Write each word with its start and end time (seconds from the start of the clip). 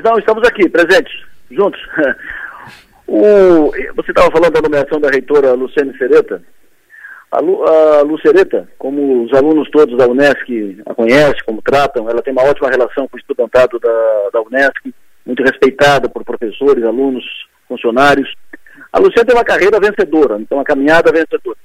Então, 0.00 0.18
estamos 0.18 0.42
aqui, 0.48 0.68
presentes, 0.68 1.12
juntos. 1.50 1.80
O, 3.04 3.70
você 3.96 4.10
estava 4.10 4.30
falando 4.30 4.54
da 4.54 4.62
nomeação 4.62 4.98
da 4.98 5.10
reitora 5.10 5.52
Luciane 5.52 5.94
Sereta. 5.98 6.42
A, 7.30 7.40
Lu, 7.40 7.62
a 7.62 8.00
Lucereta, 8.00 8.66
como 8.78 9.24
os 9.24 9.34
alunos 9.34 9.68
todos 9.70 9.98
da 9.98 10.06
Unesc 10.06 10.80
a 10.86 10.94
conhecem, 10.94 11.44
como 11.44 11.60
tratam, 11.60 12.08
ela 12.08 12.22
tem 12.22 12.32
uma 12.32 12.44
ótima 12.44 12.70
relação 12.70 13.06
com 13.06 13.16
o 13.16 13.20
estudantado 13.20 13.78
da, 13.78 14.30
da 14.32 14.40
Unesc, 14.40 14.94
muito 15.26 15.42
respeitada 15.42 16.08
por 16.08 16.24
professores, 16.24 16.82
alunos, 16.84 17.24
funcionários. 17.68 18.32
A 18.90 18.98
Luciane 18.98 19.26
tem 19.26 19.36
uma 19.36 19.44
carreira 19.44 19.78
vencedora, 19.78 20.40
então 20.40 20.56
uma 20.56 20.64
caminhada 20.64 21.12
vencedora. 21.12 21.58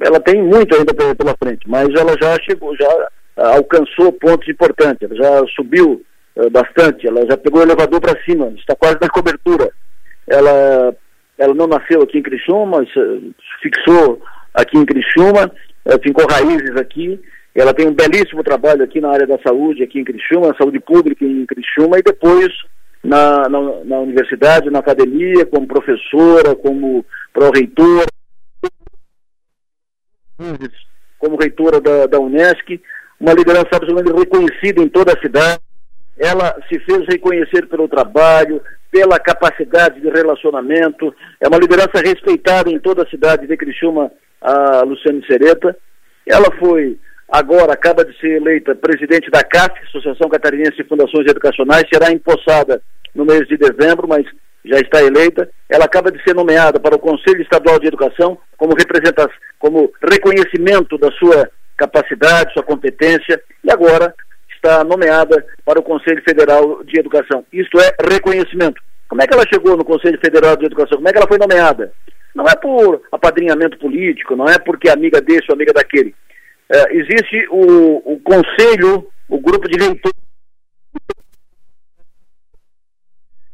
Ela 0.00 0.18
tem 0.18 0.42
muito 0.42 0.74
ainda 0.74 0.92
pela 0.92 1.36
frente, 1.40 1.68
mas 1.68 1.88
ela 1.90 2.16
já 2.20 2.36
chegou, 2.42 2.74
já 2.74 3.08
alcançou 3.36 4.12
pontos 4.12 4.48
importantes, 4.48 5.08
ela 5.08 5.14
já 5.14 5.46
subiu 5.54 6.04
uh, 6.38 6.50
bastante, 6.50 7.06
ela 7.06 7.26
já 7.26 7.36
pegou 7.36 7.60
o 7.60 7.64
elevador 7.64 8.00
para 8.00 8.22
cima, 8.24 8.48
está 8.56 8.74
quase 8.74 8.98
na 9.00 9.08
cobertura. 9.08 9.70
Ela, 10.26 10.94
ela 11.36 11.54
não 11.54 11.66
nasceu 11.66 12.02
aqui 12.02 12.18
em 12.18 12.22
Criciúma, 12.22 12.84
fixou 13.62 14.22
aqui 14.54 14.78
em 14.78 14.86
Criciúma, 14.86 15.52
uh, 15.84 15.98
ficou 16.02 16.26
raízes 16.26 16.76
aqui, 16.76 17.20
ela 17.54 17.74
tem 17.74 17.86
um 17.86 17.94
belíssimo 17.94 18.42
trabalho 18.42 18.84
aqui 18.84 19.00
na 19.00 19.10
área 19.10 19.26
da 19.26 19.38
saúde, 19.38 19.82
aqui 19.82 19.98
em 19.98 20.04
Criciúma, 20.04 20.54
saúde 20.56 20.80
pública 20.80 21.24
em 21.24 21.44
Criciúma, 21.44 21.98
e 21.98 22.02
depois 22.02 22.48
na, 23.02 23.48
na, 23.48 23.60
na 23.84 23.98
universidade, 23.98 24.70
na 24.70 24.78
academia, 24.78 25.44
como 25.46 25.66
professora, 25.66 26.54
como 26.54 27.04
pró-reitora, 27.32 28.06
como 31.18 31.36
reitora 31.36 31.80
da, 31.80 32.06
da 32.06 32.20
Unesc, 32.20 32.80
uma 33.20 33.32
liderança 33.32 33.68
absolutamente 33.72 34.16
reconhecida 34.16 34.82
em 34.82 34.88
toda 34.88 35.12
a 35.12 35.20
cidade. 35.20 35.60
Ela 36.18 36.56
se 36.68 36.78
fez 36.80 37.06
reconhecer 37.06 37.66
pelo 37.68 37.88
trabalho, 37.88 38.60
pela 38.90 39.18
capacidade 39.18 40.00
de 40.00 40.08
relacionamento. 40.08 41.14
É 41.40 41.48
uma 41.48 41.58
liderança 41.58 42.00
respeitada 42.04 42.70
em 42.70 42.78
toda 42.78 43.02
a 43.02 43.08
cidade 43.08 43.46
de 43.46 43.56
Criciúma, 43.56 44.10
a 44.40 44.82
Luciane 44.82 45.24
Sereta. 45.26 45.76
Ela 46.26 46.50
foi, 46.58 46.98
agora, 47.28 47.72
acaba 47.72 48.04
de 48.04 48.18
ser 48.18 48.36
eleita 48.36 48.74
presidente 48.74 49.30
da 49.30 49.42
CAF, 49.44 49.78
Associação 49.86 50.28
Catarinense 50.28 50.76
de 50.76 50.84
Fundações 50.84 51.26
Educacionais, 51.26 51.84
será 51.92 52.10
empossada 52.10 52.82
no 53.14 53.24
mês 53.24 53.46
de 53.46 53.56
dezembro, 53.56 54.08
mas 54.08 54.26
já 54.64 54.78
está 54.78 55.02
eleita. 55.02 55.48
Ela 55.68 55.84
acaba 55.84 56.10
de 56.10 56.22
ser 56.22 56.34
nomeada 56.34 56.80
para 56.80 56.96
o 56.96 56.98
Conselho 56.98 57.42
Estadual 57.42 57.78
de 57.78 57.86
Educação 57.86 58.38
como 58.56 58.74
representação, 58.74 59.30
como 59.58 59.92
reconhecimento 60.02 60.98
da 60.98 61.10
sua 61.12 61.48
capacidade, 61.76 62.52
sua 62.52 62.62
competência, 62.62 63.40
e 63.62 63.70
agora 63.70 64.12
está 64.58 64.84
nomeada 64.84 65.44
para 65.64 65.80
o 65.80 65.82
Conselho 65.82 66.22
Federal 66.22 66.84
de 66.84 66.98
Educação. 66.98 67.44
Isto 67.52 67.78
é 67.80 67.94
reconhecimento. 68.12 68.82
Como 69.08 69.22
é 69.22 69.26
que 69.26 69.34
ela 69.34 69.44
chegou 69.52 69.76
no 69.76 69.84
Conselho 69.84 70.18
Federal 70.22 70.56
de 70.56 70.66
Educação? 70.66 70.98
Como 70.98 71.08
é 71.08 71.12
que 71.12 71.18
ela 71.18 71.28
foi 71.28 71.38
nomeada? 71.38 71.92
Não 72.34 72.44
é 72.44 72.54
por 72.54 73.02
apadrinhamento 73.10 73.78
político, 73.78 74.36
não 74.36 74.46
é 74.46 74.58
porque 74.58 74.88
é 74.88 74.92
amiga 74.92 75.20
desse 75.20 75.46
ou 75.48 75.54
amiga 75.54 75.72
daquele. 75.72 76.14
É, 76.68 76.94
existe 76.94 77.48
o, 77.50 78.12
o 78.12 78.20
conselho, 78.20 79.08
o 79.28 79.40
grupo 79.40 79.66
de 79.68 79.82
reitores. 79.82 80.18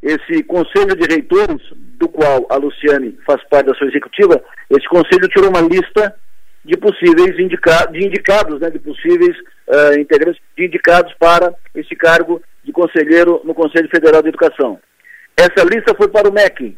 Esse 0.03 0.43
conselho 0.43 0.95
de 0.97 1.15
reitores, 1.15 1.63
do 1.99 2.09
qual 2.09 2.47
a 2.51 2.57
Luciane 2.57 3.17
faz 3.25 3.43
parte 3.49 3.67
da 3.67 3.75
sua 3.75 3.87
executiva, 3.87 4.43
esse 4.69 4.87
conselho 4.89 5.29
tirou 5.29 5.49
uma 5.49 5.61
lista 5.61 6.15
de 6.65 6.77
possíveis 6.77 7.39
indica 7.39 7.87
de 7.87 8.05
indicados, 8.05 8.61
né, 8.61 8.71
de 8.71 8.79
possíveis 8.79 9.37
uh, 9.69 9.99
integrantes, 9.99 10.41
de 10.57 10.65
indicados 10.65 11.13
para 11.19 11.55
esse 11.75 11.95
cargo 11.95 12.43
de 12.65 12.73
conselheiro 12.73 13.41
no 13.45 13.55
Conselho 13.55 13.89
Federal 13.89 14.23
de 14.23 14.29
Educação. 14.29 14.79
Essa 15.37 15.65
lista 15.65 15.95
foi 15.95 16.09
para 16.09 16.29
o 16.29 16.33
MEC. 16.33 16.77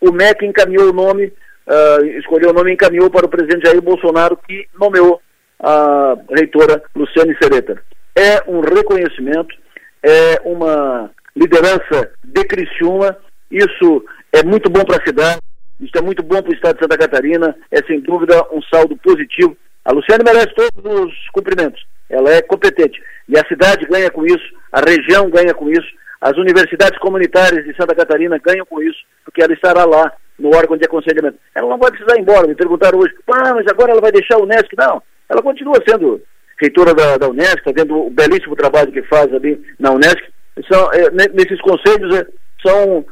O 0.00 0.12
MEC 0.12 0.44
encaminhou 0.44 0.90
o 0.90 0.92
nome, 0.92 1.26
uh, 1.26 2.04
escolheu 2.18 2.50
o 2.50 2.52
nome 2.52 2.70
e 2.70 2.74
encaminhou 2.74 3.10
para 3.10 3.26
o 3.26 3.28
presidente 3.28 3.66
Jair 3.66 3.80
Bolsonaro, 3.80 4.36
que 4.36 4.66
nomeou 4.78 5.20
a 5.58 6.16
reitora 6.36 6.82
Luciane 6.94 7.36
Sereta. 7.40 7.80
É 8.14 8.42
um 8.46 8.60
reconhecimento, 8.60 9.54
é 10.02 10.40
uma 10.44 11.10
liderança 11.34 12.10
de 12.22 12.44
Criciúma, 12.44 13.16
isso 13.50 14.04
é 14.32 14.42
muito 14.42 14.68
bom 14.68 14.84
para 14.84 15.00
a 15.00 15.06
cidade, 15.06 15.40
isso 15.82 15.98
é 15.98 16.00
muito 16.00 16.22
bom 16.22 16.40
para 16.40 16.50
o 16.50 16.54
Estado 16.54 16.76
de 16.76 16.82
Santa 16.82 16.96
Catarina, 16.96 17.56
é 17.70 17.82
sem 17.82 18.00
dúvida 18.00 18.40
um 18.52 18.62
saldo 18.62 18.96
positivo. 18.96 19.56
A 19.84 19.92
Luciane 19.92 20.22
merece 20.24 20.54
todos 20.54 21.04
os 21.04 21.12
cumprimentos, 21.32 21.84
ela 22.08 22.30
é 22.30 22.40
competente. 22.40 23.02
E 23.28 23.36
a 23.36 23.44
cidade 23.46 23.84
ganha 23.86 24.10
com 24.10 24.24
isso, 24.24 24.44
a 24.70 24.80
região 24.80 25.28
ganha 25.28 25.52
com 25.52 25.68
isso, 25.68 25.88
as 26.20 26.36
universidades 26.36 26.98
comunitárias 27.00 27.64
de 27.64 27.76
Santa 27.76 27.96
Catarina 27.96 28.38
ganham 28.38 28.64
com 28.64 28.80
isso, 28.80 28.98
porque 29.24 29.42
ela 29.42 29.52
estará 29.52 29.84
lá 29.84 30.12
no 30.38 30.54
órgão 30.56 30.76
de 30.76 30.84
aconselhamento. 30.84 31.36
Ela 31.52 31.68
não 31.68 31.78
vai 31.78 31.90
precisar 31.90 32.16
ir 32.16 32.20
embora, 32.20 32.46
me 32.46 32.54
perguntaram 32.54 33.00
hoje, 33.00 33.12
ah, 33.28 33.54
mas 33.54 33.66
agora 33.66 33.90
ela 33.90 34.00
vai 34.00 34.12
deixar 34.12 34.38
o 34.38 34.44
Unesc. 34.44 34.68
Não, 34.78 35.02
ela 35.28 35.42
continua 35.42 35.82
sendo 35.86 36.22
reitora 36.60 36.94
da, 36.94 37.16
da 37.16 37.28
Unesc, 37.28 37.58
está 37.58 37.72
vendo 37.74 38.06
o 38.06 38.10
belíssimo 38.10 38.54
trabalho 38.54 38.92
que 38.92 39.02
faz 39.02 39.34
ali 39.34 39.60
na 39.80 39.90
Unesc. 39.90 40.22
São, 40.70 40.92
é, 40.92 41.10
nesses 41.10 41.60
conselhos 41.60 42.14
é, 42.14 42.26
são 42.64 43.04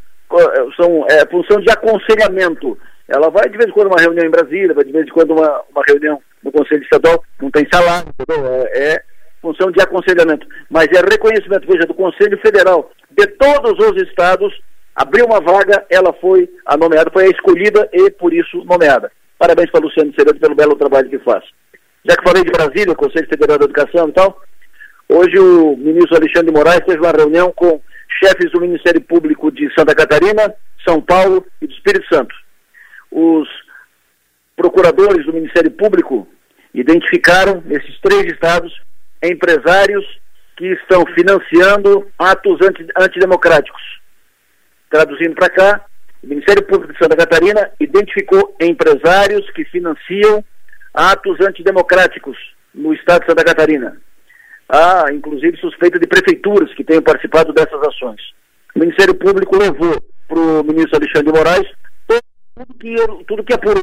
são 0.77 1.07
é, 1.09 1.27
função 1.27 1.61
de 1.61 1.71
aconselhamento. 1.71 2.79
Ela 3.09 3.29
vai 3.29 3.49
de 3.49 3.57
vez 3.57 3.69
em 3.69 3.73
quando 3.73 3.89
uma 3.89 4.01
reunião 4.01 4.25
em 4.25 4.31
Brasília, 4.31 4.75
vai 4.75 4.85
de 4.85 4.93
vez 4.93 5.07
em 5.07 5.11
quando 5.11 5.33
uma, 5.33 5.63
uma 5.71 5.83
reunião 5.87 6.23
no 6.43 6.53
Conselho 6.53 6.83
Estadual, 6.83 7.23
não 7.41 7.51
tem 7.51 7.67
salário, 7.71 8.09
é, 8.73 8.93
é, 8.93 9.03
função 9.43 9.71
de 9.71 9.83
aconselhamento. 9.83 10.47
Mas 10.71 10.87
é 10.89 11.01
reconhecimento, 11.01 11.67
veja, 11.67 11.87
do 11.87 11.95
Conselho 11.95 12.39
Federal, 12.39 12.91
de 13.11 13.27
todos 13.27 13.73
os 13.85 14.03
estados, 14.03 14.53
abriu 14.95 15.27
uma 15.27 15.41
vaga, 15.41 15.85
ela 15.91 16.13
foi 16.21 16.49
a 16.65 16.77
nomeada, 16.77 17.11
foi 17.11 17.25
a 17.25 17.31
escolhida 17.31 17.89
e 17.93 18.11
por 18.11 18.33
isso 18.33 18.65
nomeada. 18.65 19.11
Parabéns 19.39 19.71
para 19.71 19.81
Luciano 19.81 20.13
Ceredo 20.15 20.39
pelo 20.39 20.55
belo 20.55 20.77
trabalho 20.77 21.09
que 21.09 21.19
faz. 21.21 21.43
Já 22.09 22.17
que 22.17 22.25
falei 22.25 22.45
de 22.45 22.51
Brasília, 22.51 22.95
Conselho 22.95 23.29
Federal 23.29 23.59
de 23.59 23.65
Educação 23.65 24.09
e 24.09 24.13
tal, 24.13 24.41
hoje 25.09 25.39
o 25.39 25.77
ministro 25.77 26.17
Alexandre 26.17 26.53
Moraes 26.53 26.85
teve 26.87 26.99
uma 26.99 27.11
reunião 27.11 27.53
com 27.57 27.81
chefes 28.19 28.51
do 28.53 28.61
Ministério 28.61 29.01
Público 29.01 29.51
de 29.51 29.73
Santa 29.75 29.95
Catarina, 29.95 30.55
São 30.87 31.01
Paulo 31.01 31.47
e 31.61 31.67
do 31.67 31.73
Espírito 31.73 32.07
Santo. 32.13 32.35
Os 33.11 33.49
procuradores 34.57 35.25
do 35.25 35.33
Ministério 35.33 35.71
Público 35.71 36.29
identificaram 36.75 37.63
nesses 37.65 37.99
três 38.01 38.25
estados 38.33 38.73
empresários 39.23 40.05
que 40.57 40.67
estão 40.67 41.05
financiando 41.15 42.11
atos 42.19 42.59
anti, 42.63 42.87
antidemocráticos. 42.97 43.83
Traduzindo 44.91 45.35
para 45.35 45.49
cá, 45.49 45.85
o 46.23 46.27
Ministério 46.27 46.65
Público 46.67 46.93
de 46.93 46.99
Santa 46.99 47.17
Catarina 47.17 47.71
identificou 47.81 48.55
empresários 48.61 49.51
que 49.53 49.65
financiam 49.65 50.45
atos 50.93 51.41
antidemocráticos 51.41 52.37
no 52.75 52.93
estado 52.93 53.21
de 53.21 53.27
Santa 53.27 53.45
Catarina 53.45 54.01
há 54.71 55.13
inclusive 55.13 55.57
suspeita 55.59 55.99
de 55.99 56.07
prefeituras 56.07 56.73
que 56.75 56.85
tenham 56.85 57.03
participado 57.03 57.53
dessas 57.53 57.81
ações. 57.87 58.21
O 58.75 58.79
Ministério 58.79 59.15
Público 59.15 59.59
levou 59.59 60.01
para 60.29 60.39
o 60.39 60.65
ministro 60.65 60.97
Alexandre 60.97 61.33
de 61.33 61.39
Moraes 61.39 61.69
tudo 62.55 62.75
que, 62.79 63.25
tudo 63.27 63.45
que 63.45 63.55
apurou. 63.55 63.83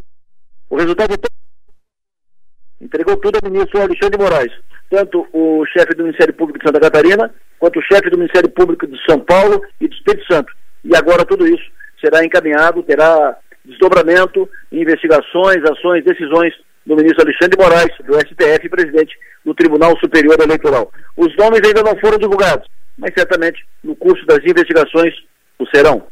O 0.70 0.76
resultado 0.76 1.14
é 1.14 2.84
entregou 2.84 3.16
tudo 3.16 3.38
ao 3.42 3.50
ministro 3.50 3.80
Alexandre 3.80 4.16
de 4.16 4.24
Moraes, 4.24 4.52
tanto 4.90 5.26
o 5.32 5.64
chefe 5.66 5.94
do 5.94 6.04
Ministério 6.04 6.32
Público 6.34 6.58
de 6.58 6.66
Santa 6.66 6.80
Catarina, 6.80 7.34
quanto 7.58 7.78
o 7.78 7.82
chefe 7.82 8.08
do 8.08 8.18
Ministério 8.18 8.48
Público 8.50 8.86
de 8.86 8.96
São 9.04 9.18
Paulo 9.20 9.60
e 9.80 9.88
do 9.88 9.94
Espírito 9.94 10.32
Santo. 10.32 10.52
E 10.84 10.96
agora 10.96 11.24
tudo 11.24 11.46
isso 11.46 11.64
será 12.00 12.24
encaminhado, 12.24 12.82
terá 12.84 13.36
desdobramento, 13.64 14.48
investigações, 14.70 15.62
ações, 15.64 16.04
decisões 16.04 16.54
do 16.88 16.96
ministro 16.96 17.22
Alexandre 17.22 17.58
Moraes, 17.60 17.92
do 18.02 18.14
STF, 18.14 18.66
presidente 18.70 19.14
do 19.44 19.54
Tribunal 19.54 19.94
Superior 20.00 20.40
Eleitoral. 20.40 20.90
Os 21.14 21.36
nomes 21.36 21.60
ainda 21.62 21.82
não 21.82 21.94
foram 22.00 22.16
divulgados, 22.16 22.66
mas 22.96 23.12
certamente 23.14 23.62
no 23.84 23.94
curso 23.94 24.24
das 24.24 24.38
investigações 24.38 25.14
o 25.58 25.66
serão. 25.66 26.06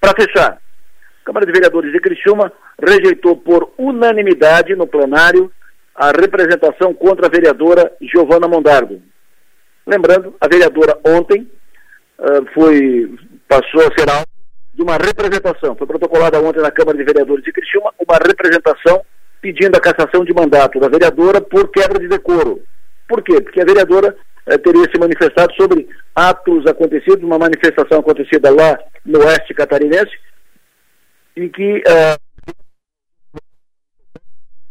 Para 0.00 0.20
fechar, 0.20 0.58
a 0.58 1.24
Câmara 1.24 1.46
de 1.46 1.52
Vereadores 1.52 1.92
de 1.92 2.00
Criciúma 2.00 2.52
rejeitou 2.84 3.36
por 3.36 3.72
unanimidade 3.78 4.74
no 4.74 4.88
plenário 4.88 5.52
a 5.94 6.08
representação 6.08 6.92
contra 6.92 7.26
a 7.26 7.30
vereadora 7.30 7.92
Giovana 8.02 8.48
Mondardo. 8.48 9.00
Lembrando, 9.86 10.34
a 10.40 10.48
vereadora 10.48 10.98
ontem 11.06 11.48
uh, 12.18 12.44
foi, 12.54 13.14
passou 13.46 13.82
a 13.82 13.96
ser 13.96 14.10
alvo 14.10 14.26
de 14.74 14.82
uma 14.82 14.96
representação. 14.96 15.76
Foi 15.76 15.86
protocolada 15.86 16.40
ontem 16.40 16.60
na 16.60 16.72
Câmara 16.72 16.98
de 16.98 17.04
Vereadores 17.04 17.44
de 17.44 17.52
Criciúma 17.52 17.94
uma 18.00 18.16
representação 18.16 19.04
pedindo 19.40 19.76
a 19.76 19.80
cassação 19.80 20.24
de 20.24 20.34
mandato 20.34 20.80
da 20.80 20.88
vereadora 20.88 21.40
por 21.40 21.70
quebra 21.70 21.98
de 21.98 22.08
decoro. 22.08 22.62
Por 23.08 23.22
quê? 23.22 23.40
Porque 23.40 23.60
a 23.60 23.64
vereadora 23.64 24.16
eh, 24.46 24.58
teria 24.58 24.84
se 24.90 24.98
manifestado 24.98 25.54
sobre 25.54 25.88
atos 26.14 26.66
acontecidos, 26.66 27.22
uma 27.22 27.38
manifestação 27.38 28.00
acontecida 28.00 28.50
lá 28.50 28.78
no 29.04 29.20
oeste 29.20 29.54
catarinense, 29.54 30.12
em 31.36 31.48
que 31.48 31.82
eh, 31.86 32.16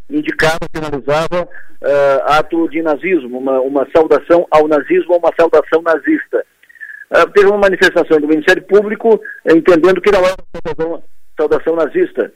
indicava, 0.09 0.59
finalizava 0.73 1.47
eh, 1.81 2.21
ato 2.25 2.67
de 2.69 2.81
nazismo, 2.81 3.37
uma, 3.37 3.59
uma 3.61 3.87
saudação 3.95 4.47
ao 4.51 4.67
nazismo, 4.67 5.17
uma 5.17 5.31
saudação 5.39 5.81
nazista. 5.81 6.45
uh, 7.11 7.29
teve 7.31 7.47
uma 7.47 7.59
manifestação 7.59 8.19
do 8.19 8.27
Ministério 8.27 8.63
Público 8.63 9.21
entendendo 9.45 10.01
que 10.01 10.11
não 10.11 10.19
era 10.25 10.35
uma 10.85 11.03
saudação 11.37 11.75
nazista. 11.75 12.31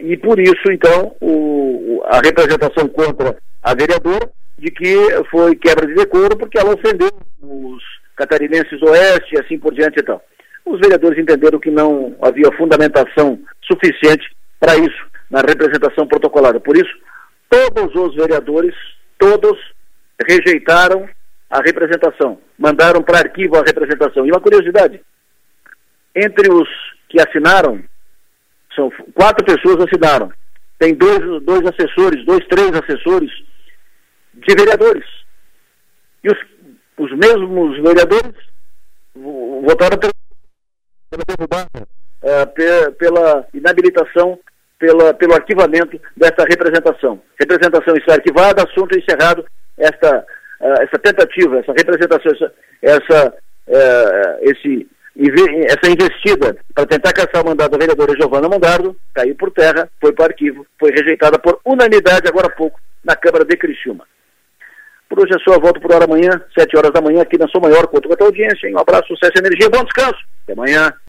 E 0.00 0.16
por 0.16 0.38
isso, 0.38 0.70
então, 0.70 1.14
o, 1.20 2.02
a 2.06 2.20
representação 2.20 2.88
contra 2.88 3.36
a 3.62 3.74
vereadora 3.74 4.30
de 4.58 4.70
que 4.70 4.94
foi 5.30 5.54
quebra 5.56 5.86
de 5.86 5.94
decoro 5.94 6.36
porque 6.36 6.58
ela 6.58 6.74
ofendeu 6.74 7.10
os 7.42 7.82
catarinenses 8.16 8.78
do 8.80 8.90
Oeste 8.90 9.34
e 9.34 9.40
assim 9.40 9.58
por 9.58 9.72
diante 9.72 9.98
e 9.98 10.02
tal. 10.02 10.22
Os 10.64 10.78
vereadores 10.78 11.18
entenderam 11.18 11.58
que 11.58 11.70
não 11.70 12.14
havia 12.20 12.52
fundamentação 12.52 13.38
suficiente 13.62 14.28
para 14.58 14.76
isso 14.76 15.06
na 15.30 15.40
representação 15.40 16.06
protocolada. 16.06 16.60
Por 16.60 16.76
isso, 16.76 16.90
todos 17.48 17.94
os 17.94 18.14
vereadores, 18.14 18.74
todos 19.18 19.58
rejeitaram 20.28 21.08
a 21.48 21.60
representação, 21.62 22.38
mandaram 22.58 23.02
para 23.02 23.18
arquivo 23.18 23.56
a 23.56 23.64
representação. 23.64 24.26
E 24.26 24.30
uma 24.30 24.40
curiosidade, 24.40 25.00
entre 26.14 26.52
os 26.52 26.68
que 27.08 27.20
assinaram, 27.20 27.82
são 28.74 28.90
quatro 29.14 29.44
pessoas 29.44 29.84
assinaram. 29.84 30.30
Tem 30.78 30.94
dois, 30.94 31.20
dois 31.42 31.62
assessores, 31.66 32.24
dois, 32.24 32.46
três 32.46 32.70
assessores 32.72 33.30
de 34.34 34.54
vereadores. 34.54 35.04
E 36.24 36.28
os, 36.28 36.38
os 36.98 37.10
mesmos 37.18 37.76
vereadores 37.82 38.34
votaram 39.14 39.98
pela, 39.98 40.12
pela, 41.10 41.66
uh, 42.22 42.92
pela 42.94 43.46
inabilitação, 43.52 44.38
pela, 44.78 45.12
pelo 45.14 45.34
arquivamento 45.34 46.00
dessa 46.16 46.44
representação. 46.48 47.20
Representação 47.38 47.94
está 47.96 48.14
arquivada, 48.14 48.62
assunto 48.62 48.98
encerrado, 48.98 49.44
esta, 49.76 50.24
uh, 50.60 50.82
essa 50.82 50.98
tentativa, 50.98 51.58
essa 51.58 51.72
representação, 51.72 52.32
essa, 52.32 52.54
essa, 52.82 53.34
uh, 53.68 54.38
esse, 54.42 54.88
essa 55.66 55.90
investida 55.90 56.56
para 56.74 56.86
tentar 56.86 57.12
caçar 57.12 57.42
o 57.42 57.48
mandato 57.48 57.72
da 57.72 57.78
vereadora 57.78 58.16
Giovana 58.16 58.48
Mondardo 58.48 58.96
caiu 59.12 59.34
por 59.34 59.50
terra, 59.50 59.88
foi 60.00 60.12
para 60.12 60.22
o 60.22 60.26
arquivo, 60.26 60.66
foi 60.78 60.90
rejeitada 60.92 61.38
por 61.38 61.60
unanimidade 61.64 62.26
agora 62.26 62.46
há 62.46 62.50
pouco 62.50 62.80
na 63.04 63.14
Câmara 63.14 63.44
de 63.44 63.56
Criciúma. 63.56 64.06
Por 65.10 65.18
hoje 65.18 65.34
é 65.34 65.38
só, 65.40 65.58
volto 65.58 65.80
por 65.80 65.92
hora 65.92 66.04
amanhã, 66.04 66.40
7 66.56 66.76
horas 66.76 66.92
da 66.92 67.00
manhã, 67.00 67.22
aqui 67.22 67.36
na 67.36 67.48
Sua 67.48 67.60
Maior. 67.60 67.88
Conto 67.88 68.06
com 68.06 68.14
a 68.14 68.16
tua 68.16 68.28
audiência. 68.28 68.70
Um 68.70 68.78
abraço, 68.78 69.08
sucesso 69.08 69.32
e 69.34 69.40
energia. 69.40 69.68
Bom 69.68 69.82
descanso. 69.82 70.20
Até 70.44 70.52
amanhã. 70.52 70.94